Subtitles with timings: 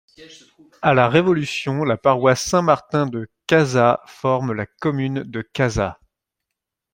[0.81, 5.99] À la Révolution, la paroisse Saint-Martin de Cazats forme la commune de Cazats.